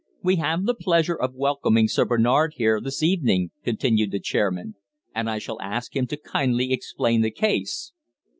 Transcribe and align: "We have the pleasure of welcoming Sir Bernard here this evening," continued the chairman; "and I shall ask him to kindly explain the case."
"We 0.23 0.37
have 0.37 0.65
the 0.65 0.73
pleasure 0.73 1.13
of 1.13 1.35
welcoming 1.35 1.87
Sir 1.87 2.05
Bernard 2.05 2.55
here 2.55 2.81
this 2.81 3.03
evening," 3.03 3.51
continued 3.63 4.09
the 4.09 4.19
chairman; 4.19 4.73
"and 5.13 5.29
I 5.29 5.37
shall 5.37 5.61
ask 5.61 5.95
him 5.95 6.07
to 6.07 6.17
kindly 6.17 6.73
explain 6.73 7.21
the 7.21 7.29
case." 7.29 7.93